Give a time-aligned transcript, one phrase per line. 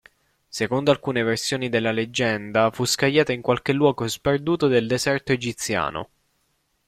[0.47, 6.09] Secondo alcune versioni della leggenda fu scagliata in qualche luogo sperduto del deserto egiziano.